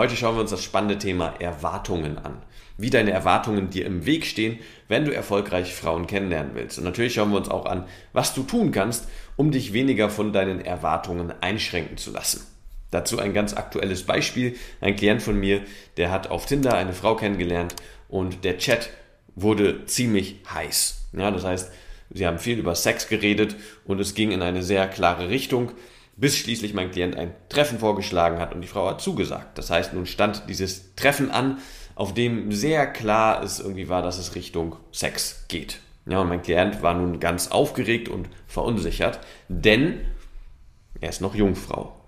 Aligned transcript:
Heute 0.00 0.16
schauen 0.16 0.36
wir 0.36 0.40
uns 0.40 0.50
das 0.50 0.64
spannende 0.64 0.96
Thema 0.96 1.34
Erwartungen 1.40 2.16
an. 2.16 2.40
Wie 2.78 2.88
deine 2.88 3.10
Erwartungen 3.10 3.68
dir 3.68 3.84
im 3.84 4.06
Weg 4.06 4.24
stehen, 4.24 4.58
wenn 4.88 5.04
du 5.04 5.12
erfolgreich 5.12 5.74
Frauen 5.74 6.06
kennenlernen 6.06 6.52
willst. 6.54 6.78
Und 6.78 6.84
natürlich 6.84 7.12
schauen 7.12 7.32
wir 7.32 7.36
uns 7.36 7.50
auch 7.50 7.66
an, 7.66 7.84
was 8.14 8.32
du 8.32 8.42
tun 8.44 8.72
kannst, 8.72 9.08
um 9.36 9.50
dich 9.50 9.74
weniger 9.74 10.08
von 10.08 10.32
deinen 10.32 10.64
Erwartungen 10.64 11.34
einschränken 11.42 11.98
zu 11.98 12.12
lassen. 12.12 12.46
Dazu 12.90 13.18
ein 13.18 13.34
ganz 13.34 13.52
aktuelles 13.52 14.04
Beispiel. 14.04 14.56
Ein 14.80 14.96
Klient 14.96 15.20
von 15.20 15.38
mir, 15.38 15.60
der 15.98 16.10
hat 16.10 16.30
auf 16.30 16.46
Tinder 16.46 16.72
eine 16.72 16.94
Frau 16.94 17.14
kennengelernt 17.14 17.74
und 18.08 18.42
der 18.42 18.56
Chat 18.56 18.88
wurde 19.34 19.84
ziemlich 19.84 20.36
heiß. 20.50 21.10
Ja, 21.12 21.30
das 21.30 21.44
heißt, 21.44 21.72
sie 22.08 22.26
haben 22.26 22.38
viel 22.38 22.58
über 22.58 22.74
Sex 22.74 23.06
geredet 23.06 23.54
und 23.84 24.00
es 24.00 24.14
ging 24.14 24.32
in 24.32 24.40
eine 24.40 24.62
sehr 24.62 24.88
klare 24.88 25.28
Richtung 25.28 25.72
bis 26.20 26.36
schließlich 26.36 26.74
mein 26.74 26.90
Klient 26.90 27.16
ein 27.16 27.32
Treffen 27.48 27.78
vorgeschlagen 27.78 28.38
hat 28.38 28.54
und 28.54 28.60
die 28.60 28.68
Frau 28.68 28.88
hat 28.88 29.00
zugesagt. 29.00 29.56
Das 29.56 29.70
heißt, 29.70 29.94
nun 29.94 30.06
stand 30.06 30.44
dieses 30.48 30.94
Treffen 30.94 31.30
an, 31.30 31.58
auf 31.94 32.14
dem 32.14 32.52
sehr 32.52 32.86
klar 32.86 33.42
es 33.42 33.58
irgendwie 33.58 33.88
war, 33.88 34.02
dass 34.02 34.18
es 34.18 34.34
Richtung 34.34 34.76
Sex 34.92 35.46
geht. 35.48 35.80
Ja, 36.06 36.20
und 36.20 36.28
mein 36.28 36.42
Klient 36.42 36.82
war 36.82 36.94
nun 36.94 37.20
ganz 37.20 37.48
aufgeregt 37.48 38.08
und 38.08 38.28
verunsichert, 38.46 39.20
denn 39.48 40.00
er 41.00 41.10
ist 41.10 41.20
noch 41.20 41.34
Jungfrau. 41.34 41.99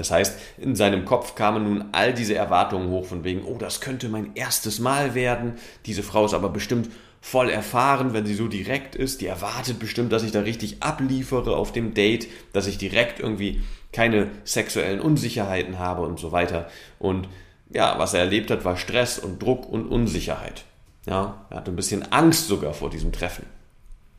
Das 0.00 0.10
heißt, 0.10 0.40
in 0.56 0.76
seinem 0.76 1.04
Kopf 1.04 1.34
kamen 1.34 1.64
nun 1.64 1.84
all 1.92 2.14
diese 2.14 2.34
Erwartungen 2.34 2.88
hoch 2.88 3.04
von 3.04 3.22
wegen, 3.22 3.44
oh, 3.44 3.58
das 3.58 3.82
könnte 3.82 4.08
mein 4.08 4.34
erstes 4.34 4.78
Mal 4.78 5.14
werden. 5.14 5.58
Diese 5.84 6.02
Frau 6.02 6.24
ist 6.24 6.32
aber 6.32 6.48
bestimmt 6.48 6.88
voll 7.20 7.50
erfahren, 7.50 8.14
wenn 8.14 8.24
sie 8.24 8.34
so 8.34 8.48
direkt 8.48 8.94
ist. 8.94 9.20
Die 9.20 9.26
erwartet 9.26 9.78
bestimmt, 9.78 10.10
dass 10.10 10.22
ich 10.22 10.32
da 10.32 10.40
richtig 10.40 10.82
abliefere 10.82 11.54
auf 11.54 11.72
dem 11.72 11.92
Date, 11.92 12.28
dass 12.54 12.66
ich 12.66 12.78
direkt 12.78 13.20
irgendwie 13.20 13.62
keine 13.92 14.30
sexuellen 14.44 15.00
Unsicherheiten 15.00 15.78
habe 15.78 16.00
und 16.00 16.18
so 16.18 16.32
weiter. 16.32 16.70
Und 16.98 17.28
ja, 17.68 17.98
was 17.98 18.14
er 18.14 18.20
erlebt 18.20 18.50
hat, 18.50 18.64
war 18.64 18.78
Stress 18.78 19.18
und 19.18 19.42
Druck 19.42 19.68
und 19.68 19.86
Unsicherheit. 19.86 20.64
Ja, 21.04 21.44
er 21.50 21.58
hatte 21.58 21.72
ein 21.72 21.76
bisschen 21.76 22.10
Angst 22.10 22.48
sogar 22.48 22.72
vor 22.72 22.88
diesem 22.88 23.12
Treffen. 23.12 23.44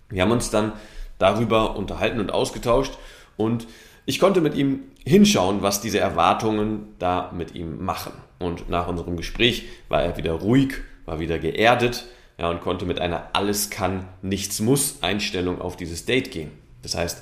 Wir 0.10 0.22
haben 0.22 0.32
uns 0.32 0.52
dann 0.52 0.74
darüber 1.18 1.76
unterhalten 1.76 2.20
und 2.20 2.32
ausgetauscht 2.32 3.00
und 3.36 3.66
ich 4.06 4.20
konnte 4.20 4.42
mit 4.42 4.56
ihm 4.56 4.82
hinschauen, 5.06 5.62
was 5.62 5.82
diese 5.82 6.00
Erwartungen 6.00 6.96
da 7.00 7.32
mit 7.36 7.56
ihm 7.56 7.84
machen. 7.84 8.14
Und 8.40 8.70
nach 8.70 8.88
unserem 8.88 9.18
Gespräch 9.18 9.66
war 9.90 10.02
er 10.02 10.18
wieder 10.18 10.34
ruhig, 10.34 10.74
war 11.06 11.20
wieder 11.20 11.40
geerdet 11.40 12.06
ja, 12.38 12.50
und 12.50 12.62
konnte 12.62 12.86
mit 12.86 13.00
einer 13.00 13.30
Alles 13.34 13.70
kann, 13.70 14.08
nichts 14.22 14.60
muss 14.60 15.02
Einstellung 15.02 15.62
auf 15.62 15.78
dieses 15.78 16.06
Date 16.06 16.32
gehen. 16.32 16.52
Das 16.82 16.96
heißt, 16.96 17.22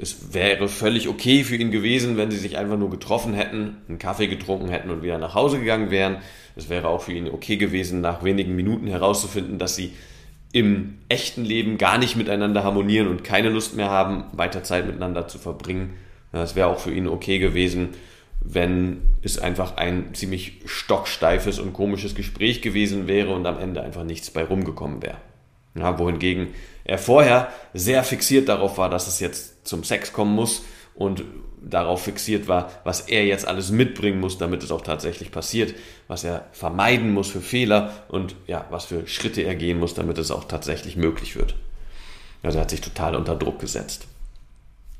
es 0.00 0.32
wäre 0.34 0.68
völlig 0.68 1.08
okay 1.08 1.44
für 1.44 1.56
ihn 1.56 1.70
gewesen, 1.70 2.16
wenn 2.16 2.30
sie 2.30 2.38
sich 2.38 2.56
einfach 2.56 2.78
nur 2.78 2.90
getroffen 2.90 3.34
hätten, 3.34 3.76
einen 3.88 3.98
Kaffee 3.98 4.26
getrunken 4.26 4.68
hätten 4.68 4.90
und 4.90 5.02
wieder 5.02 5.18
nach 5.18 5.34
Hause 5.34 5.60
gegangen 5.60 5.90
wären. 5.90 6.18
Es 6.56 6.68
wäre 6.68 6.88
auch 6.88 7.02
für 7.02 7.12
ihn 7.12 7.28
okay 7.28 7.56
gewesen, 7.56 8.00
nach 8.00 8.24
wenigen 8.24 8.56
Minuten 8.56 8.86
herauszufinden, 8.86 9.58
dass 9.58 9.76
sie 9.76 9.92
im 10.52 10.98
echten 11.08 11.44
Leben 11.44 11.78
gar 11.78 11.98
nicht 11.98 12.16
miteinander 12.16 12.62
harmonieren 12.62 13.08
und 13.08 13.24
keine 13.24 13.48
Lust 13.48 13.74
mehr 13.74 13.90
haben, 13.90 14.24
weiter 14.32 14.62
Zeit 14.62 14.86
miteinander 14.86 15.26
zu 15.26 15.38
verbringen. 15.38 15.94
Es 16.32 16.54
wäre 16.54 16.68
auch 16.68 16.78
für 16.78 16.92
ihn 16.92 17.08
okay 17.08 17.38
gewesen, 17.38 17.90
wenn 18.40 19.02
es 19.22 19.38
einfach 19.38 19.76
ein 19.76 20.14
ziemlich 20.14 20.60
stocksteifes 20.66 21.58
und 21.58 21.72
komisches 21.72 22.14
Gespräch 22.14 22.60
gewesen 22.60 23.06
wäre 23.06 23.34
und 23.34 23.46
am 23.46 23.58
Ende 23.58 23.82
einfach 23.82 24.04
nichts 24.04 24.30
bei 24.30 24.44
rumgekommen 24.44 25.02
wäre. 25.02 25.18
Ja, 25.74 25.98
wohingegen 25.98 26.48
er 26.84 26.98
vorher 26.98 27.48
sehr 27.72 28.02
fixiert 28.04 28.48
darauf 28.48 28.76
war, 28.76 28.90
dass 28.90 29.06
es 29.06 29.20
jetzt 29.20 29.66
zum 29.66 29.84
Sex 29.84 30.12
kommen 30.12 30.34
muss 30.34 30.64
und 30.94 31.24
darauf 31.64 32.02
fixiert 32.02 32.48
war, 32.48 32.70
was 32.84 33.02
er 33.02 33.24
jetzt 33.24 33.46
alles 33.46 33.70
mitbringen 33.70 34.20
muss, 34.20 34.38
damit 34.38 34.62
es 34.62 34.72
auch 34.72 34.82
tatsächlich 34.82 35.30
passiert, 35.30 35.74
was 36.08 36.24
er 36.24 36.46
vermeiden 36.52 37.12
muss 37.12 37.28
für 37.28 37.40
Fehler 37.40 37.92
und 38.08 38.34
ja, 38.46 38.66
was 38.70 38.86
für 38.86 39.06
Schritte 39.06 39.42
er 39.42 39.54
gehen 39.54 39.78
muss, 39.78 39.94
damit 39.94 40.18
es 40.18 40.30
auch 40.30 40.44
tatsächlich 40.44 40.96
möglich 40.96 41.36
wird. 41.36 41.54
Also 42.42 42.58
er 42.58 42.62
hat 42.62 42.70
sich 42.70 42.80
total 42.80 43.14
unter 43.14 43.36
Druck 43.36 43.60
gesetzt. 43.60 44.06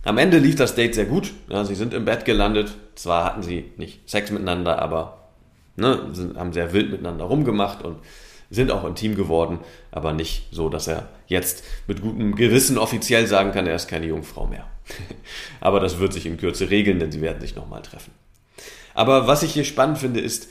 Am 0.05 0.19
Ende 0.19 0.39
lief 0.39 0.57
das 0.57 0.75
Date 0.75 0.95
sehr 0.95 1.05
gut. 1.05 1.33
Ja, 1.49 1.65
sie 1.65 1.75
sind 1.75 1.95
im 1.95 2.05
Bett 2.05 2.25
gelandet. 2.25 2.77
Zwar 2.95 3.25
hatten 3.25 3.43
sie 3.43 3.73
nicht 3.77 4.09
Sex 4.09 4.31
miteinander, 4.31 4.81
aber 4.81 5.29
ne, 5.77 6.09
sind, 6.13 6.37
haben 6.37 6.53
sehr 6.53 6.73
wild 6.73 6.91
miteinander 6.91 7.25
rumgemacht 7.25 7.85
und 7.85 7.99
sind 8.51 8.71
auch 8.71 8.85
intim 8.85 9.15
geworden, 9.15 9.61
aber 9.91 10.13
nicht 10.13 10.49
so, 10.51 10.69
dass 10.69 10.87
er 10.87 11.09
jetzt 11.27 11.65
mit 11.87 12.03
gutem 12.03 12.35
Gewissen 12.35 12.79
offiziell 12.79 13.27
sagen 13.27 13.53
kann, 13.53 13.67
er 13.67 13.77
ist 13.77 13.89
keine 13.89 14.07
Jungfrau 14.07 14.47
mehr. 14.47 14.67
aber 15.61 15.81
das 15.81 15.99
wird 15.99 16.13
sich 16.13 16.27
in 16.27 16.37
Kürze 16.37 16.71
regeln, 16.71 16.99
denn 16.99 17.13
sie 17.13 17.21
werden 17.21 17.41
sich 17.41 17.57
nochmal 17.57 17.83
treffen. 17.83 18.13
Aber 18.95 19.27
was 19.27 19.43
ich 19.43 19.53
hier 19.53 19.65
spannend 19.65 19.99
finde, 19.99 20.21
ist, 20.21 20.49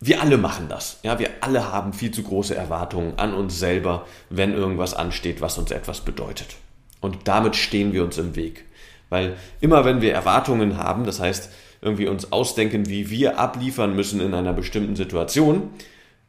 wir 0.00 0.20
alle 0.20 0.38
machen 0.38 0.68
das. 0.68 1.00
Ja, 1.02 1.18
wir 1.18 1.30
alle 1.40 1.72
haben 1.72 1.92
viel 1.92 2.10
zu 2.10 2.22
große 2.22 2.54
Erwartungen 2.54 3.18
an 3.18 3.34
uns 3.34 3.58
selber, 3.58 4.06
wenn 4.30 4.52
irgendwas 4.52 4.94
ansteht, 4.94 5.40
was 5.40 5.58
uns 5.58 5.70
etwas 5.70 6.00
bedeutet. 6.02 6.56
Und 7.00 7.28
damit 7.28 7.56
stehen 7.56 7.92
wir 7.92 8.04
uns 8.04 8.18
im 8.18 8.36
Weg. 8.36 8.64
Weil 9.08 9.36
immer 9.60 9.84
wenn 9.84 10.00
wir 10.00 10.12
Erwartungen 10.12 10.76
haben, 10.76 11.04
das 11.04 11.20
heißt 11.20 11.50
irgendwie 11.80 12.08
uns 12.08 12.32
ausdenken, 12.32 12.88
wie 12.88 13.10
wir 13.10 13.38
abliefern 13.38 13.94
müssen 13.94 14.20
in 14.20 14.34
einer 14.34 14.52
bestimmten 14.52 14.96
Situation, 14.96 15.70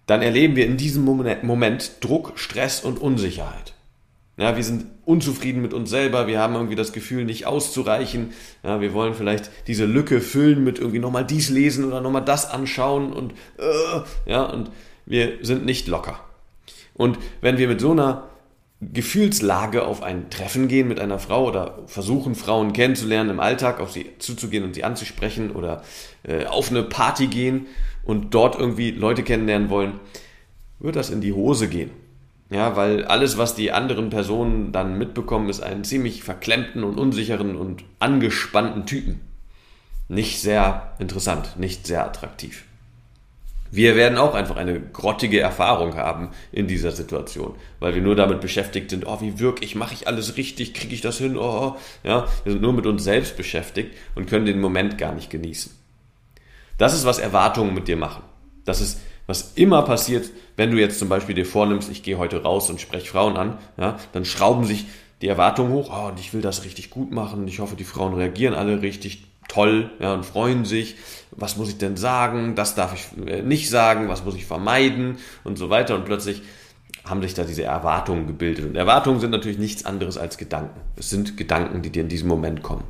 dann 0.05 0.21
erleben 0.21 0.55
wir 0.55 0.65
in 0.65 0.77
diesem 0.77 1.03
Moment 1.03 1.91
Druck, 2.01 2.33
Stress 2.35 2.81
und 2.81 2.99
Unsicherheit. 2.99 3.73
Ja, 4.37 4.55
wir 4.55 4.63
sind 4.63 4.85
unzufrieden 5.09 5.63
mit 5.63 5.73
uns 5.73 5.89
selber, 5.89 6.27
wir 6.27 6.39
haben 6.39 6.53
irgendwie 6.53 6.75
das 6.75 6.93
Gefühl, 6.93 7.25
nicht 7.25 7.47
auszureichen. 7.47 8.31
Ja, 8.63 8.79
wir 8.79 8.93
wollen 8.93 9.15
vielleicht 9.15 9.49
diese 9.65 9.85
Lücke 9.85 10.21
füllen 10.21 10.63
mit 10.63 10.77
irgendwie 10.77 10.99
nochmal 10.99 11.25
dies 11.25 11.49
lesen 11.49 11.83
oder 11.83 11.99
nochmal 11.99 12.23
das 12.23 12.49
anschauen 12.49 13.11
und 13.11 13.33
äh, 13.57 14.29
ja, 14.29 14.43
und 14.43 14.69
wir 15.07 15.39
sind 15.41 15.65
nicht 15.65 15.87
locker. 15.87 16.19
Und 16.93 17.17
wenn 17.41 17.57
wir 17.57 17.67
mit 17.67 17.81
so 17.81 17.91
einer 17.91 18.29
Gefühlslage 18.81 19.83
auf 19.83 20.03
ein 20.03 20.29
Treffen 20.29 20.67
gehen 20.67 20.87
mit 20.87 20.99
einer 20.99 21.17
Frau 21.17 21.47
oder 21.47 21.79
versuchen, 21.87 22.35
Frauen 22.35 22.71
kennenzulernen 22.71 23.31
im 23.31 23.39
Alltag, 23.39 23.79
auf 23.79 23.91
sie 23.91 24.11
zuzugehen 24.19 24.63
und 24.63 24.75
sie 24.75 24.83
anzusprechen 24.83 25.51
oder 25.51 25.81
äh, 26.21 26.45
auf 26.45 26.69
eine 26.69 26.83
Party 26.83 27.27
gehen 27.27 27.65
und 28.03 28.35
dort 28.35 28.59
irgendwie 28.59 28.91
Leute 28.91 29.23
kennenlernen 29.23 29.71
wollen, 29.71 29.99
wird 30.79 30.95
das 30.95 31.09
in 31.09 31.19
die 31.19 31.33
Hose 31.33 31.67
gehen. 31.67 31.89
Ja, 32.49 32.75
weil 32.75 33.05
alles, 33.05 33.37
was 33.37 33.53
die 33.53 33.71
anderen 33.71 34.09
Personen 34.09 34.71
dann 34.71 34.97
mitbekommen, 34.97 35.49
ist 35.49 35.61
einen 35.61 35.83
ziemlich 35.83 36.23
verklemmten 36.23 36.83
und 36.83 36.97
unsicheren 36.97 37.55
und 37.55 37.83
angespannten 37.99 38.85
Typen. 38.85 39.21
Nicht 40.07 40.41
sehr 40.41 40.93
interessant, 40.97 41.59
nicht 41.59 41.85
sehr 41.85 42.05
attraktiv. 42.05 42.63
Wir 43.71 43.95
werden 43.95 44.17
auch 44.17 44.33
einfach 44.33 44.55
eine 44.55 44.79
grottige 44.79 45.39
Erfahrung 45.39 45.95
haben 45.95 46.31
in 46.51 46.65
dieser 46.67 46.91
Situation, 46.91 47.53
weil 47.79 47.93
wir 47.93 48.01
nur 48.01 48.15
damit 48.15 48.41
beschäftigt 48.41 48.89
sind, 48.89 49.05
oh, 49.05 49.21
wie 49.21 49.37
wirke 49.37 49.63
ich, 49.63 49.75
mache 49.75 49.93
ich 49.93 50.07
alles 50.07 50.37
richtig, 50.37 50.73
kriege 50.73 50.95
ich 50.95 51.01
das 51.01 51.19
hin, 51.19 51.37
oh, 51.37 51.75
ja, 52.03 52.27
wir 52.43 52.53
sind 52.53 52.63
nur 52.63 52.73
mit 52.73 52.87
uns 52.87 53.03
selbst 53.03 53.37
beschäftigt 53.37 53.95
und 54.15 54.27
können 54.27 54.47
den 54.47 54.59
Moment 54.59 54.97
gar 54.97 55.13
nicht 55.13 55.29
genießen. 55.29 55.71
Das 56.79 56.95
ist, 56.95 57.05
was 57.05 57.19
Erwartungen 57.19 57.75
mit 57.75 57.87
dir 57.87 57.97
machen. 57.97 58.23
Das 58.65 58.81
ist, 58.81 59.01
was 59.29 59.53
immer 59.53 59.83
passiert, 59.83 60.31
wenn 60.57 60.71
du 60.71 60.77
jetzt 60.79 60.97
zum 60.97 61.07
Beispiel 61.07 61.35
dir 61.35 61.45
vornimmst, 61.45 61.89
ich 61.91 62.01
gehe 62.01 62.17
heute 62.17 62.41
raus 62.41 62.69
und 62.69 62.81
spreche 62.81 63.07
Frauen 63.07 63.37
an, 63.37 63.59
ja, 63.77 63.97
dann 64.11 64.25
schrauben 64.25 64.65
sich 64.65 64.87
die 65.21 65.27
Erwartungen 65.27 65.71
hoch, 65.71 65.91
oh, 65.93 66.07
und 66.07 66.19
ich 66.19 66.33
will 66.33 66.41
das 66.41 66.65
richtig 66.65 66.89
gut 66.89 67.11
machen, 67.11 67.47
ich 67.47 67.59
hoffe, 67.59 67.75
die 67.75 67.83
Frauen 67.83 68.15
reagieren 68.15 68.55
alle 68.55 68.81
richtig 68.81 69.25
toll 69.47 69.91
ja, 69.99 70.13
und 70.13 70.25
freuen 70.25 70.65
sich. 70.65 70.95
Was 71.31 71.57
muss 71.57 71.69
ich 71.69 71.77
denn 71.77 71.97
sagen? 71.97 72.55
Das 72.55 72.75
darf 72.75 72.93
ich 72.93 73.27
äh, 73.27 73.41
nicht 73.41 73.69
sagen. 73.69 74.07
Was 74.07 74.23
muss 74.23 74.35
ich 74.35 74.45
vermeiden? 74.45 75.17
Und 75.43 75.57
so 75.57 75.69
weiter. 75.69 75.95
Und 75.95 76.05
plötzlich 76.05 76.43
haben 77.03 77.21
sich 77.21 77.33
da 77.33 77.43
diese 77.43 77.63
Erwartungen 77.63 78.27
gebildet. 78.27 78.65
Und 78.65 78.75
Erwartungen 78.75 79.19
sind 79.19 79.31
natürlich 79.31 79.57
nichts 79.57 79.85
anderes 79.85 80.17
als 80.17 80.37
Gedanken. 80.37 80.79
Es 80.95 81.09
sind 81.09 81.35
Gedanken, 81.35 81.81
die 81.81 81.89
dir 81.89 82.03
in 82.03 82.09
diesem 82.09 82.27
Moment 82.27 82.61
kommen. 82.61 82.83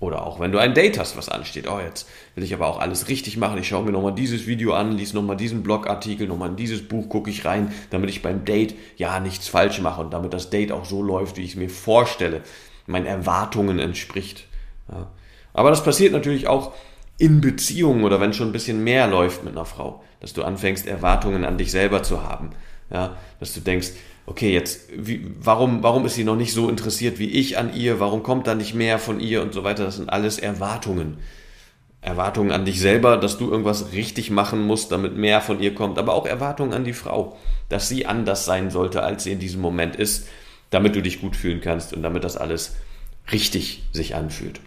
Oder 0.00 0.26
auch 0.26 0.40
wenn 0.40 0.50
du 0.50 0.58
ein 0.58 0.72
Date 0.72 0.98
hast, 0.98 1.18
was 1.18 1.28
ansteht. 1.28 1.68
Oh, 1.68 1.78
jetzt 1.78 2.08
will 2.34 2.42
ich 2.42 2.54
aber 2.54 2.66
auch 2.66 2.80
alles 2.80 3.08
richtig 3.08 3.36
machen. 3.36 3.58
Ich 3.58 3.68
schaue 3.68 3.84
mir 3.84 3.92
nochmal 3.92 4.14
dieses 4.14 4.46
Video 4.46 4.72
an, 4.72 4.92
lies 4.92 5.12
nochmal 5.12 5.36
diesen 5.36 5.62
Blogartikel, 5.62 6.26
nochmal 6.26 6.48
in 6.48 6.56
dieses 6.56 6.88
Buch 6.88 7.10
gucke 7.10 7.28
ich 7.28 7.44
rein, 7.44 7.70
damit 7.90 8.08
ich 8.08 8.22
beim 8.22 8.46
Date 8.46 8.74
ja 8.96 9.20
nichts 9.20 9.48
falsch 9.48 9.78
mache 9.80 10.00
und 10.00 10.14
damit 10.14 10.32
das 10.32 10.48
Date 10.48 10.72
auch 10.72 10.86
so 10.86 11.02
läuft, 11.02 11.36
wie 11.36 11.42
ich 11.42 11.50
es 11.50 11.56
mir 11.56 11.68
vorstelle, 11.68 12.40
meinen 12.86 13.04
Erwartungen 13.04 13.78
entspricht. 13.78 14.46
Ja. 14.90 15.10
Aber 15.52 15.68
das 15.68 15.84
passiert 15.84 16.12
natürlich 16.12 16.48
auch 16.48 16.72
in 17.18 17.42
Beziehungen 17.42 18.02
oder 18.02 18.20
wenn 18.22 18.32
schon 18.32 18.48
ein 18.48 18.52
bisschen 18.52 18.82
mehr 18.82 19.06
läuft 19.06 19.44
mit 19.44 19.52
einer 19.52 19.66
Frau, 19.66 20.02
dass 20.20 20.32
du 20.32 20.42
anfängst, 20.42 20.86
Erwartungen 20.86 21.44
an 21.44 21.58
dich 21.58 21.70
selber 21.70 22.02
zu 22.02 22.22
haben. 22.22 22.50
Ja, 22.90 23.18
dass 23.38 23.52
du 23.52 23.60
denkst, 23.60 23.90
okay, 24.30 24.52
jetzt, 24.52 24.82
wie, 24.96 25.26
warum, 25.40 25.82
warum 25.82 26.06
ist 26.06 26.14
sie 26.14 26.22
noch 26.22 26.36
nicht 26.36 26.52
so 26.52 26.68
interessiert 26.68 27.18
wie 27.18 27.28
ich 27.28 27.58
an 27.58 27.74
ihr? 27.74 27.98
Warum 27.98 28.22
kommt 28.22 28.46
da 28.46 28.54
nicht 28.54 28.74
mehr 28.74 29.00
von 29.00 29.18
ihr 29.18 29.42
und 29.42 29.52
so 29.52 29.64
weiter? 29.64 29.84
Das 29.84 29.96
sind 29.96 30.08
alles 30.08 30.38
Erwartungen. 30.38 31.18
Erwartungen 32.00 32.52
an 32.52 32.64
dich 32.64 32.80
selber, 32.80 33.16
dass 33.16 33.38
du 33.38 33.50
irgendwas 33.50 33.92
richtig 33.92 34.30
machen 34.30 34.62
musst, 34.62 34.92
damit 34.92 35.16
mehr 35.16 35.40
von 35.40 35.60
ihr 35.60 35.74
kommt, 35.74 35.98
aber 35.98 36.14
auch 36.14 36.26
Erwartungen 36.26 36.72
an 36.72 36.84
die 36.84 36.92
Frau, 36.92 37.36
dass 37.68 37.88
sie 37.88 38.06
anders 38.06 38.44
sein 38.44 38.70
sollte, 38.70 39.02
als 39.02 39.24
sie 39.24 39.32
in 39.32 39.40
diesem 39.40 39.60
Moment 39.60 39.96
ist, 39.96 40.28
damit 40.70 40.94
du 40.94 41.02
dich 41.02 41.20
gut 41.20 41.34
fühlen 41.34 41.60
kannst 41.60 41.92
und 41.92 42.02
damit 42.02 42.22
das 42.22 42.36
alles 42.36 42.76
richtig 43.32 43.82
sich 43.92 44.14
anfühlt. 44.14 44.60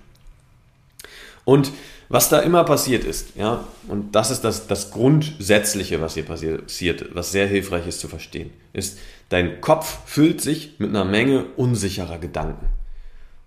Und 1.46 1.72
was 2.10 2.30
da 2.30 2.40
immer 2.40 2.64
passiert 2.66 3.06
ist, 3.06 3.36
ja, 3.38 3.66
und 3.88 4.14
das 4.14 4.30
ist 4.30 4.42
das, 4.42 4.68
das 4.68 4.92
Grundsätzliche, 4.92 6.02
was 6.02 6.14
hier 6.14 6.26
passiert, 6.26 7.16
was 7.16 7.32
sehr 7.32 7.48
hilfreich 7.48 7.88
ist 7.88 8.02
zu 8.02 8.08
verstehen, 8.08 8.52
ist, 8.74 9.00
dein 9.34 9.62
Kopf 9.62 10.00
füllt 10.06 10.42
sich 10.42 10.76
mit 10.78 10.92
einer 10.92 11.06
Menge 11.06 11.46
unsicherer 11.58 12.20
Gedanken. 12.20 12.68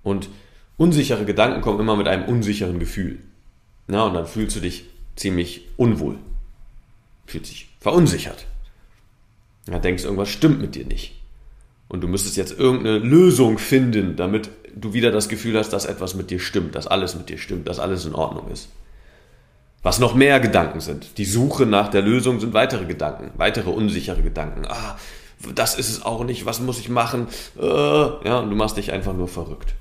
Und 0.03 0.29
unsichere 0.77 1.25
Gedanken 1.25 1.61
kommen 1.61 1.79
immer 1.79 1.97
mit 1.97 2.09
einem 2.09 2.25
unsicheren 2.25 2.81
Gefühl. 2.81 3.21
Na, 3.87 4.05
und 4.05 4.15
dann 4.15 4.27
fühlst 4.27 4.57
du 4.57 4.61
dich 4.61 4.87
ziemlich 5.15 5.69
unwohl. 5.77 6.19
Fühlst 7.25 7.53
dich 7.53 7.69
verunsichert. 7.81 8.47
Ja, 9.69 9.79
denkst, 9.79 10.03
irgendwas 10.03 10.29
stimmt 10.29 10.61
mit 10.61 10.75
dir 10.75 10.85
nicht. 10.85 11.23
Und 11.87 12.01
du 12.01 12.09
müsstest 12.09 12.37
jetzt 12.37 12.59
irgendeine 12.59 12.99
Lösung 12.99 13.59
finden, 13.59 14.17
damit 14.17 14.51
du 14.75 14.93
wieder 14.93 15.13
das 15.13 15.29
Gefühl 15.29 15.57
hast, 15.57 15.71
dass 15.71 15.87
etwas 15.87 16.17
mit 16.17 16.31
dir 16.31 16.41
stimmt, 16.41 16.75
dass 16.75 16.89
alles 16.89 17.15
mit 17.15 17.29
dir 17.29 17.39
stimmt, 17.39 17.69
dass 17.69 17.79
alles 17.79 18.05
in 18.05 18.15
Ordnung 18.15 18.51
ist. 18.51 18.71
Was 19.85 20.01
noch 20.01 20.17
mehr 20.17 20.41
Gedanken 20.41 20.81
sind. 20.81 21.17
Die 21.17 21.25
Suche 21.25 21.65
nach 21.65 21.89
der 21.89 22.03
Lösung 22.03 22.41
sind 22.41 22.55
weitere 22.55 22.87
Gedanken, 22.87 23.31
weitere 23.37 23.71
unsichere 23.71 24.21
Gedanken. 24.21 24.65
Ah, 24.67 24.97
das 25.55 25.79
ist 25.79 25.91
es 25.91 26.03
auch 26.03 26.25
nicht, 26.25 26.47
was 26.47 26.61
muss 26.61 26.79
ich 26.79 26.89
machen? 26.89 27.29
Äh, 27.61 27.65
ja, 27.65 28.39
und 28.39 28.51
du 28.51 28.57
machst 28.57 28.77
dich 28.77 28.93
einfach 28.93 29.13
nur 29.13 29.29
verrückt. 29.29 29.75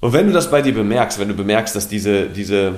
Und 0.00 0.12
wenn 0.12 0.26
du 0.26 0.32
das 0.32 0.50
bei 0.50 0.62
dir 0.62 0.74
bemerkst, 0.74 1.18
wenn 1.18 1.28
du 1.28 1.34
bemerkst, 1.34 1.76
dass 1.76 1.88
diese, 1.88 2.28
diese, 2.28 2.74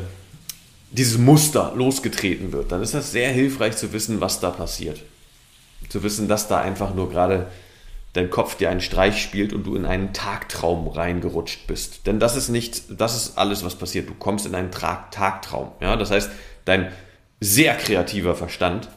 dieses 0.90 1.16
Muster 1.16 1.72
losgetreten 1.74 2.52
wird, 2.52 2.70
dann 2.70 2.82
ist 2.82 2.92
das 2.92 3.12
sehr 3.12 3.30
hilfreich 3.30 3.76
zu 3.76 3.92
wissen, 3.94 4.20
was 4.20 4.40
da 4.40 4.50
passiert. 4.50 5.00
Zu 5.88 6.02
wissen, 6.02 6.28
dass 6.28 6.48
da 6.48 6.60
einfach 6.60 6.94
nur 6.94 7.10
gerade 7.10 7.46
dein 8.12 8.30
Kopf 8.30 8.56
dir 8.56 8.70
einen 8.70 8.80
Streich 8.80 9.22
spielt 9.22 9.52
und 9.52 9.64
du 9.64 9.74
in 9.74 9.86
einen 9.86 10.12
Tagtraum 10.12 10.86
reingerutscht 10.86 11.66
bist. 11.66 12.06
Denn 12.06 12.20
das 12.20 12.36
ist 12.36 12.48
nicht, 12.48 13.00
das 13.00 13.16
ist 13.16 13.38
alles, 13.38 13.64
was 13.64 13.74
passiert. 13.74 14.08
Du 14.08 14.14
kommst 14.14 14.46
in 14.46 14.54
einen 14.54 14.70
Tra 14.70 15.08
Tagtraum. 15.10 15.72
Ja, 15.80 15.96
das 15.96 16.10
heißt, 16.10 16.30
dein 16.64 16.92
sehr 17.40 17.74
kreativer 17.74 18.34
Verstand 18.34 18.88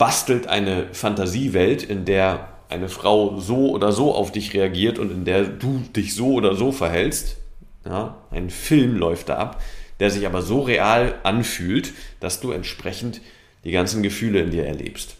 bastelt 0.00 0.46
eine 0.46 0.86
Fantasiewelt, 0.94 1.82
in 1.82 2.06
der 2.06 2.48
eine 2.70 2.88
Frau 2.88 3.38
so 3.38 3.68
oder 3.68 3.92
so 3.92 4.14
auf 4.14 4.32
dich 4.32 4.54
reagiert 4.54 4.98
und 4.98 5.12
in 5.12 5.26
der 5.26 5.44
du 5.44 5.82
dich 5.94 6.14
so 6.14 6.32
oder 6.32 6.54
so 6.54 6.72
verhältst. 6.72 7.36
Ja, 7.84 8.16
ein 8.30 8.48
Film 8.48 8.96
läuft 8.96 9.28
da 9.28 9.36
ab, 9.36 9.60
der 10.00 10.10
sich 10.10 10.24
aber 10.24 10.40
so 10.40 10.62
real 10.62 11.16
anfühlt, 11.22 11.92
dass 12.18 12.40
du 12.40 12.50
entsprechend 12.50 13.20
die 13.64 13.72
ganzen 13.72 14.02
Gefühle 14.02 14.40
in 14.40 14.50
dir 14.50 14.64
erlebst. 14.64 15.16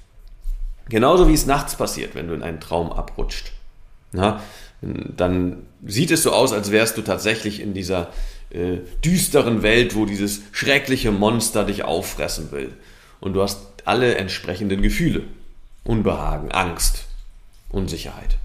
Genauso 0.88 1.28
wie 1.28 1.34
es 1.34 1.44
nachts 1.44 1.76
passiert, 1.76 2.14
wenn 2.14 2.28
du 2.28 2.34
in 2.34 2.42
einen 2.42 2.60
Traum 2.60 2.90
abrutscht. 2.90 3.52
Ja, 4.14 4.42
dann 4.80 5.66
sieht 5.84 6.10
es 6.10 6.22
so 6.22 6.32
aus, 6.32 6.54
als 6.54 6.70
wärst 6.70 6.96
du 6.96 7.02
tatsächlich 7.02 7.60
in 7.60 7.74
dieser 7.74 8.08
äh, 8.48 8.78
düsteren 9.04 9.62
Welt, 9.62 9.94
wo 9.94 10.06
dieses 10.06 10.40
schreckliche 10.52 11.12
Monster 11.12 11.64
dich 11.64 11.84
auffressen 11.84 12.50
will. 12.50 12.72
Und 13.20 13.34
du 13.34 13.42
hast 13.42 13.69
alle 13.86 14.16
entsprechenden 14.16 14.82
Gefühle. 14.82 15.22
Unbehagen, 15.84 16.52
Angst, 16.52 17.06
Unsicherheit. 17.70 18.36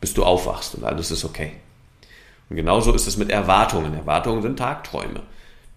Bis 0.00 0.14
du 0.14 0.24
aufwachst 0.24 0.74
und 0.74 0.84
alles 0.84 1.10
ist 1.10 1.24
okay. 1.24 1.52
Und 2.50 2.56
genauso 2.56 2.92
ist 2.92 3.06
es 3.06 3.16
mit 3.16 3.30
Erwartungen. 3.30 3.94
Erwartungen 3.94 4.42
sind 4.42 4.58
Tagträume, 4.58 5.20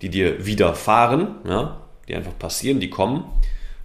die 0.01 0.10
dir 0.10 0.45
widerfahren, 0.45 1.36
ja, 1.48 1.81
die 2.07 2.16
einfach 2.16 2.38
passieren, 2.38 2.80
die 2.80 2.89
kommen 2.89 3.24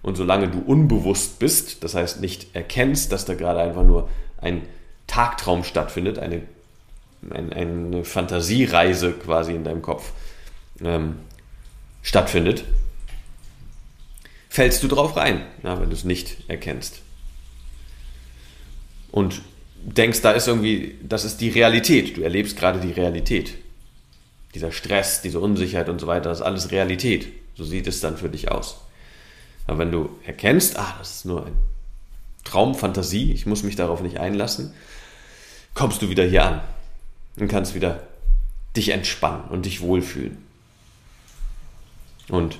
und 0.01 0.15
solange 0.15 0.47
du 0.47 0.59
unbewusst 0.59 1.39
bist, 1.39 1.83
das 1.83 1.95
heißt 1.95 2.21
nicht 2.21 2.55
erkennst, 2.55 3.11
dass 3.11 3.25
da 3.25 3.35
gerade 3.35 3.61
einfach 3.61 3.83
nur 3.83 4.09
ein 4.39 4.63
Tagtraum 5.07 5.63
stattfindet, 5.63 6.17
eine, 6.17 6.41
eine, 7.29 7.55
eine 7.55 8.03
Fantasiereise 8.03 9.13
quasi 9.13 9.53
in 9.53 9.63
deinem 9.63 9.81
Kopf 9.81 10.11
ähm, 10.83 11.17
stattfindet, 12.01 12.63
fällst 14.51 14.83
du 14.83 14.89
drauf 14.89 15.15
rein, 15.15 15.45
ja, 15.63 15.79
wenn 15.79 15.89
du 15.89 15.95
es 15.95 16.03
nicht 16.03 16.49
erkennst. 16.49 16.99
Und 19.09 19.41
denkst, 19.81 20.19
da 20.19 20.31
ist 20.31 20.45
irgendwie, 20.45 20.97
das 21.01 21.23
ist 21.23 21.39
die 21.39 21.47
Realität. 21.47 22.17
Du 22.17 22.21
erlebst 22.21 22.57
gerade 22.57 22.81
die 22.81 22.91
Realität. 22.91 23.53
Dieser 24.53 24.73
Stress, 24.73 25.21
diese 25.21 25.39
Unsicherheit 25.39 25.87
und 25.87 25.99
so 25.99 26.07
weiter, 26.07 26.27
das 26.27 26.39
ist 26.39 26.45
alles 26.45 26.71
Realität. 26.71 27.31
So 27.55 27.63
sieht 27.63 27.87
es 27.87 28.01
dann 28.01 28.17
für 28.17 28.27
dich 28.27 28.51
aus. 28.51 28.81
Aber 29.67 29.79
wenn 29.79 29.91
du 29.91 30.09
erkennst, 30.25 30.77
ah, 30.77 30.95
das 30.99 31.15
ist 31.15 31.25
nur 31.25 31.45
ein 31.45 31.53
Traum, 32.43 32.75
Fantasie, 32.75 33.31
ich 33.31 33.45
muss 33.45 33.63
mich 33.63 33.77
darauf 33.77 34.01
nicht 34.01 34.19
einlassen, 34.19 34.73
kommst 35.73 36.01
du 36.01 36.09
wieder 36.09 36.25
hier 36.25 36.43
an 36.43 36.61
und 37.37 37.47
kannst 37.47 37.73
wieder 37.73 38.05
dich 38.75 38.89
entspannen 38.89 39.45
und 39.45 39.65
dich 39.65 39.79
wohlfühlen. 39.79 40.43
Und 42.27 42.57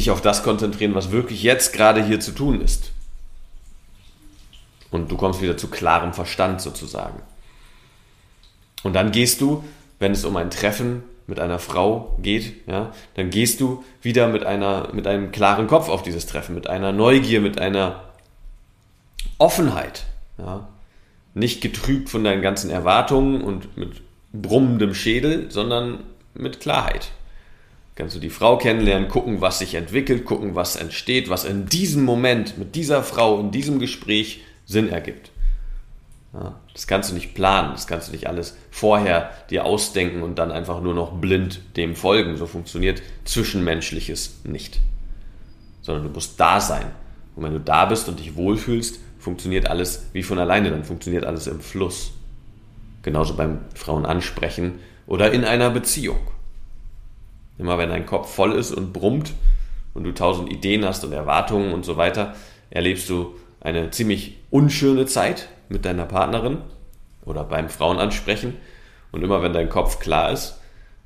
dich 0.00 0.10
auf 0.10 0.22
das 0.22 0.42
konzentrieren, 0.42 0.94
was 0.94 1.10
wirklich 1.10 1.42
jetzt 1.42 1.74
gerade 1.74 2.02
hier 2.02 2.20
zu 2.20 2.32
tun 2.32 2.62
ist. 2.62 2.92
Und 4.90 5.10
du 5.12 5.16
kommst 5.16 5.42
wieder 5.42 5.56
zu 5.56 5.68
klarem 5.68 6.14
Verstand 6.14 6.60
sozusagen. 6.60 7.20
Und 8.82 8.94
dann 8.94 9.12
gehst 9.12 9.42
du, 9.42 9.62
wenn 9.98 10.12
es 10.12 10.24
um 10.24 10.36
ein 10.36 10.50
Treffen 10.50 11.02
mit 11.26 11.38
einer 11.38 11.58
Frau 11.58 12.16
geht, 12.20 12.66
ja, 12.66 12.92
dann 13.14 13.28
gehst 13.28 13.60
du 13.60 13.84
wieder 14.00 14.26
mit 14.28 14.44
einer, 14.44 14.88
mit 14.92 15.06
einem 15.06 15.32
klaren 15.32 15.66
Kopf 15.66 15.88
auf 15.90 16.02
dieses 16.02 16.26
Treffen, 16.26 16.54
mit 16.54 16.66
einer 16.66 16.92
Neugier, 16.92 17.40
mit 17.40 17.60
einer 17.60 18.02
Offenheit, 19.38 20.06
ja, 20.38 20.66
nicht 21.34 21.60
getrübt 21.60 22.08
von 22.08 22.24
deinen 22.24 22.42
ganzen 22.42 22.70
Erwartungen 22.70 23.42
und 23.42 23.76
mit 23.76 24.00
brummendem 24.32 24.94
Schädel, 24.94 25.50
sondern 25.50 26.00
mit 26.34 26.58
Klarheit. 26.60 27.12
Kannst 28.00 28.16
du 28.16 28.20
die 28.20 28.30
Frau 28.30 28.56
kennenlernen, 28.56 29.10
gucken, 29.10 29.42
was 29.42 29.58
sich 29.58 29.74
entwickelt, 29.74 30.24
gucken, 30.24 30.54
was 30.54 30.74
entsteht, 30.74 31.28
was 31.28 31.44
in 31.44 31.66
diesem 31.66 32.02
Moment 32.02 32.56
mit 32.56 32.74
dieser 32.74 33.02
Frau, 33.02 33.38
in 33.38 33.50
diesem 33.50 33.78
Gespräch 33.78 34.40
Sinn 34.64 34.88
ergibt. 34.88 35.30
Ja, 36.32 36.58
das 36.72 36.86
kannst 36.86 37.10
du 37.10 37.14
nicht 37.14 37.34
planen, 37.34 37.72
das 37.72 37.86
kannst 37.86 38.08
du 38.08 38.12
nicht 38.12 38.26
alles 38.26 38.56
vorher 38.70 39.32
dir 39.50 39.66
ausdenken 39.66 40.22
und 40.22 40.38
dann 40.38 40.50
einfach 40.50 40.80
nur 40.80 40.94
noch 40.94 41.12
blind 41.12 41.60
dem 41.76 41.94
folgen. 41.94 42.38
So 42.38 42.46
funktioniert 42.46 43.02
Zwischenmenschliches 43.26 44.44
nicht. 44.44 44.80
Sondern 45.82 46.04
du 46.04 46.10
musst 46.10 46.40
da 46.40 46.58
sein. 46.58 46.86
Und 47.36 47.42
wenn 47.42 47.52
du 47.52 47.60
da 47.60 47.84
bist 47.84 48.08
und 48.08 48.18
dich 48.18 48.34
wohlfühlst, 48.34 48.98
funktioniert 49.18 49.68
alles 49.68 50.06
wie 50.14 50.22
von 50.22 50.38
alleine, 50.38 50.70
dann 50.70 50.84
funktioniert 50.84 51.26
alles 51.26 51.46
im 51.48 51.60
Fluss. 51.60 52.12
Genauso 53.02 53.34
beim 53.34 53.58
Frauen 53.74 54.06
ansprechen 54.06 54.78
oder 55.06 55.32
in 55.32 55.44
einer 55.44 55.68
Beziehung. 55.68 56.20
Immer 57.60 57.76
wenn 57.76 57.90
dein 57.90 58.06
Kopf 58.06 58.34
voll 58.34 58.52
ist 58.52 58.72
und 58.72 58.94
brummt 58.94 59.34
und 59.92 60.04
du 60.04 60.12
tausend 60.12 60.50
Ideen 60.50 60.82
hast 60.84 61.04
und 61.04 61.12
Erwartungen 61.12 61.74
und 61.74 61.84
so 61.84 61.98
weiter, 61.98 62.34
erlebst 62.70 63.10
du 63.10 63.34
eine 63.60 63.90
ziemlich 63.90 64.38
unschöne 64.50 65.04
Zeit 65.04 65.48
mit 65.68 65.84
deiner 65.84 66.06
Partnerin 66.06 66.58
oder 67.26 67.44
beim 67.44 67.68
Frauenansprechen. 67.68 68.56
Und 69.12 69.22
immer 69.22 69.42
wenn 69.42 69.52
dein 69.52 69.68
Kopf 69.68 69.98
klar 69.98 70.32
ist 70.32 70.58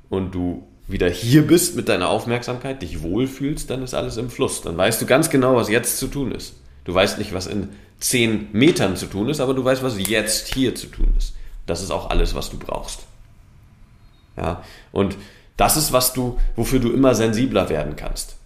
und 0.09 0.33
du 0.33 0.65
wieder 0.87 1.09
hier 1.09 1.45
bist 1.45 1.75
mit 1.75 1.89
deiner 1.89 2.07
Aufmerksamkeit, 2.07 2.81
dich 2.81 3.01
wohlfühlst, 3.01 3.69
dann 3.69 3.83
ist 3.83 3.93
alles 3.93 4.15
im 4.15 4.29
Fluss. 4.29 4.61
Dann 4.61 4.77
weißt 4.77 5.01
du 5.01 5.05
ganz 5.05 5.29
genau, 5.29 5.57
was 5.57 5.67
jetzt 5.67 5.97
zu 5.97 6.07
tun 6.07 6.31
ist. 6.31 6.55
Du 6.85 6.93
weißt 6.93 7.17
nicht, 7.17 7.33
was 7.33 7.47
in 7.47 7.69
zehn 7.99 8.47
Metern 8.53 8.95
zu 8.95 9.07
tun 9.07 9.27
ist, 9.27 9.41
aber 9.41 9.53
du 9.53 9.65
weißt, 9.65 9.83
was 9.83 9.97
jetzt 9.97 10.53
hier 10.53 10.73
zu 10.73 10.87
tun 10.87 11.13
ist. 11.17 11.35
Das 11.65 11.81
ist 11.81 11.91
auch 11.91 12.11
alles, 12.11 12.33
was 12.33 12.49
du 12.49 12.57
brauchst. 12.57 13.07
Ja, 14.37 14.63
und 14.93 15.17
das 15.57 15.77
ist, 15.77 15.93
was 15.93 16.13
du, 16.13 16.39
wofür 16.55 16.79
du 16.79 16.91
immer 16.91 17.15
sensibler 17.15 17.69
werden 17.69 17.95
kannst. 17.95 18.37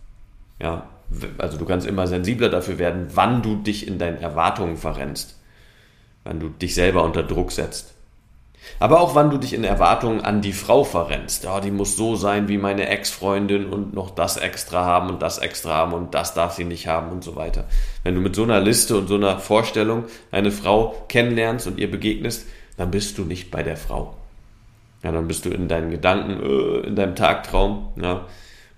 Ja, 0.62 0.90
also 1.38 1.58
du 1.58 1.66
kannst 1.66 1.88
immer 1.88 2.08
sensibler 2.08 2.50
dafür 2.50 2.78
werden, 2.78 3.08
wann 3.14 3.42
du 3.42 3.56
dich 3.56 3.88
in 3.88 3.98
deinen 3.98 4.22
Erwartungen 4.22 4.78
verrennst, 4.78 5.38
wann 6.24 6.40
du 6.40 6.50
dich 6.50 6.76
selber 6.76 7.04
unter 7.04 7.24
Druck 7.24 7.52
setzt. 7.52 7.94
Aber 8.80 9.00
auch 9.00 9.16
wann 9.16 9.32
du 9.32 9.38
dich 9.38 9.54
in 9.54 9.64
Erwartungen 9.64 10.22
an 10.22 10.42
die 10.42 10.54
Frau 10.54 10.84
verrennst. 10.84 11.46
Ja, 11.46 11.60
die 11.60 11.72
muss 11.72 11.96
so 11.96 12.16
sein 12.16 12.48
wie 12.50 12.58
meine 12.58 12.88
Ex-Freundin 12.88 13.66
und 13.66 13.94
noch 13.94 14.12
das 14.12 14.38
extra 14.38 14.86
haben 14.86 15.10
und 15.10 15.22
das 15.22 15.38
extra 15.38 15.74
haben 15.74 15.94
und 15.94 16.14
das 16.14 16.34
darf 16.34 16.54
sie 16.54 16.66
nicht 16.66 16.88
haben 16.88 17.10
und 17.10 17.24
so 17.24 17.36
weiter. 17.36 17.66
Wenn 18.04 18.16
du 18.16 18.22
mit 18.22 18.36
so 18.36 18.44
einer 18.44 18.60
Liste 18.60 18.98
und 18.98 19.08
so 19.08 19.16
einer 19.16 19.40
Vorstellung 19.40 20.04
eine 20.32 20.52
Frau 20.52 21.06
kennenlernst 21.08 21.68
und 21.68 21.80
ihr 21.80 21.90
begegnest, 21.90 22.46
dann 22.78 22.92
bist 22.92 23.18
du 23.18 23.24
nicht 23.24 23.50
bei 23.50 23.64
der 23.64 23.78
Frau. 23.78 24.19
Ja, 25.04 25.12
dann 25.12 25.28
bist 25.28 25.46
du 25.46 25.50
in 25.50 25.68
deinen 25.68 25.92
Gedanken, 25.92 26.42
äh, 26.44 26.88
in 26.88 26.96
deinem 26.96 27.16
Tagtraum, 27.16 27.94
ja, 28.02 28.28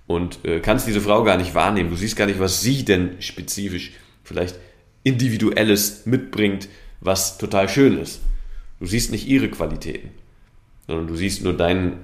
und 0.08 0.44
äh, 0.46 0.60
kannst 0.60 0.88
diese 0.88 1.02
Frau 1.02 1.24
gar 1.24 1.38
nicht 1.38 1.56
wahrnehmen. 1.56 1.90
Du 1.90 1.96
siehst 1.96 2.16
gar 2.16 2.26
nicht, 2.28 2.40
was 2.40 2.62
sie 2.62 2.86
denn 2.86 3.22
spezifisch 3.22 3.94
vielleicht 4.24 4.58
Individuelles 5.04 6.06
mitbringt, 6.06 6.68
was 7.00 7.38
total 7.38 7.70
schön 7.70 7.98
ist. 7.98 8.22
Du 8.80 8.86
siehst 8.86 9.12
nicht 9.12 9.28
ihre 9.28 9.50
Qualitäten, 9.50 10.12
sondern 10.88 11.08
du 11.08 11.16
siehst 11.16 11.44
nur 11.44 11.54
dein 11.54 11.98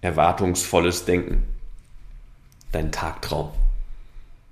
erwartungsvolles 0.00 1.04
Denken, 1.04 1.44
dein 2.72 2.92
Tagtraum. 2.92 3.50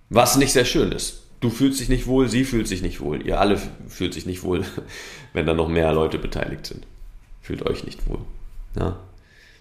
Was 0.08 0.36
nicht 0.36 0.52
sehr 0.52 0.64
schön 0.64 0.92
ist. 0.92 1.22
Du 1.40 1.50
fühlst 1.50 1.80
dich 1.80 1.88
nicht 1.88 2.06
wohl, 2.06 2.28
sie 2.28 2.44
fühlt 2.44 2.66
sich 2.66 2.80
nicht 2.82 3.00
wohl, 3.00 3.26
ihr 3.26 3.40
alle 3.40 3.60
fühlt 3.88 4.14
sich 4.14 4.26
nicht 4.26 4.42
wohl, 4.42 4.64
wenn 5.32 5.46
da 5.46 5.54
noch 5.54 5.68
mehr 5.68 5.92
Leute 5.92 6.18
beteiligt 6.18 6.66
sind. 6.66 6.86
Fühlt 7.42 7.62
euch 7.66 7.84
nicht 7.84 8.08
wohl. 8.08 8.20
Ja. 8.78 8.98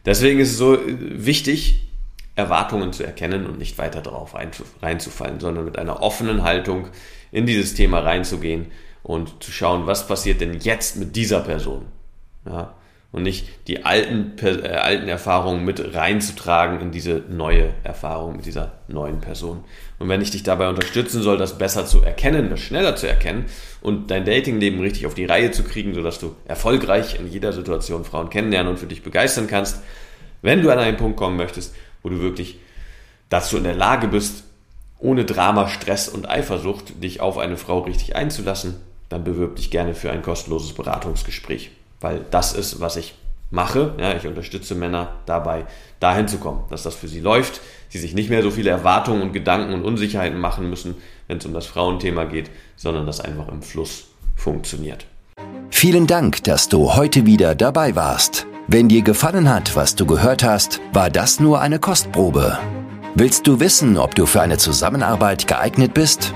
Deswegen 0.06 0.40
ist 0.40 0.52
es 0.52 0.58
so 0.58 0.78
wichtig, 0.86 1.88
Erwartungen 2.36 2.94
zu 2.94 3.04
erkennen 3.04 3.46
und 3.48 3.58
nicht 3.58 3.78
weiter 3.78 4.02
darauf 4.02 4.36
reinzufallen, 4.82 5.40
sondern 5.40 5.66
mit 5.66 5.80
einer 5.80 6.02
offenen 6.02 6.44
Haltung 6.44 6.90
in 7.32 7.46
dieses 7.46 7.74
Thema 7.74 8.00
reinzugehen 8.00 8.68
und 9.04 9.44
zu 9.44 9.52
schauen, 9.52 9.88
was 9.88 10.08
passiert 10.08 10.42
denn 10.42 10.60
jetzt 10.60 10.98
mit 10.98 11.16
dieser 11.16 11.40
Person. 11.40 11.86
Ja, 12.46 12.76
und 13.16 13.24
nicht 13.24 13.48
die 13.70 13.86
alten, 13.86 14.34
äh, 14.44 14.68
alten 14.68 15.08
Erfahrungen 15.08 15.64
mit 15.64 15.96
reinzutragen 15.96 16.82
in 16.82 16.92
diese 16.92 17.24
neue 17.30 17.70
Erfahrung 17.86 18.36
mit 18.36 18.46
dieser 18.46 18.74
neuen 18.90 19.22
Person. 19.22 19.64
Und 20.00 20.10
wenn 20.10 20.20
ich 20.20 20.32
dich 20.32 20.44
dabei 20.44 20.68
unterstützen 20.68 21.22
soll, 21.22 21.38
das 21.38 21.58
besser 21.58 21.86
zu 21.86 22.02
erkennen, 22.02 22.50
das 22.50 22.60
schneller 22.60 22.98
zu 22.98 23.08
erkennen 23.08 23.46
und 23.80 24.12
dein 24.12 24.26
Datingleben 24.26 24.82
richtig 24.82 25.06
auf 25.06 25.14
die 25.14 25.24
Reihe 25.24 25.52
zu 25.52 25.64
kriegen, 25.64 25.94
sodass 25.94 26.20
du 26.20 26.36
erfolgreich 26.44 27.18
in 27.18 27.32
jeder 27.32 27.54
Situation 27.54 28.04
Frauen 28.04 28.30
kennenlernen 28.30 28.74
und 28.74 28.80
für 28.80 28.86
dich 28.86 29.02
begeistern 29.02 29.48
kannst, 29.48 29.82
wenn 30.42 30.62
du 30.62 30.70
an 30.70 30.80
einen 30.80 30.98
Punkt 30.98 31.16
kommen 31.16 31.38
möchtest, 31.38 31.74
wo 32.04 32.10
du 32.10 32.20
wirklich 32.20 32.60
dazu 33.30 33.56
in 33.56 33.64
der 33.64 33.76
Lage 33.76 34.10
bist, 34.10 34.44
ohne 35.00 35.24
Drama, 35.24 35.70
Stress 35.70 36.10
und 36.10 36.30
Eifersucht 36.30 37.02
dich 37.02 37.22
auf 37.22 37.38
eine 37.38 37.56
Frau 37.56 37.80
richtig 37.80 38.18
einzulassen, 38.18 38.76
dann 39.08 39.24
bewirb 39.24 39.56
dich 39.56 39.72
gerne 39.72 39.96
für 39.96 40.12
ein 40.12 40.22
kostenloses 40.22 40.74
Beratungsgespräch 40.74 41.72
weil 42.06 42.22
das 42.30 42.54
ist, 42.54 42.80
was 42.80 42.98
ich 42.98 43.16
mache. 43.50 43.96
Ja, 44.00 44.16
ich 44.16 44.28
unterstütze 44.28 44.76
Männer 44.76 45.14
dabei, 45.26 45.66
dahin 46.00 46.28
zu 46.28 46.38
kommen, 46.38 46.64
dass 46.70 46.84
das 46.84 46.94
für 46.94 47.08
sie 47.08 47.20
läuft, 47.20 47.62
sie 47.90 47.98
sich 47.98 48.14
nicht 48.14 48.30
mehr 48.30 48.44
so 48.44 48.52
viele 48.52 48.70
Erwartungen 48.70 49.24
und 49.24 49.34
Gedanken 49.34 49.74
und 49.74 49.84
Unsicherheiten 49.84 50.40
machen 50.40 50.70
müssen, 50.70 50.96
wenn 51.28 51.40
es 51.40 51.46
um 51.48 51.54
das 51.54 51.66
Frauenthema 51.66 52.26
geht, 52.26 52.52
sondern 52.76 53.08
das 53.08 53.22
einfach 53.22 53.48
im 53.48 53.64
Fluss 53.64 54.06
funktioniert. 54.36 55.08
Vielen 55.72 56.06
Dank, 56.06 56.44
dass 56.44 56.70
du 56.70 56.94
heute 56.94 57.26
wieder 57.26 57.56
dabei 57.56 57.96
warst. 57.96 58.46
Wenn 58.68 58.88
dir 58.88 59.02
gefallen 59.02 59.50
hat, 59.50 59.76
was 59.76 59.96
du 59.96 60.06
gehört 60.06 60.44
hast, 60.44 60.80
war 60.94 61.10
das 61.10 61.40
nur 61.40 61.60
eine 61.60 61.80
Kostprobe. 61.80 62.60
Willst 63.16 63.48
du 63.48 63.60
wissen, 63.60 63.98
ob 63.98 64.14
du 64.14 64.28
für 64.28 64.42
eine 64.42 64.58
Zusammenarbeit 64.58 65.48
geeignet 65.48 65.96
bist? 65.96 66.36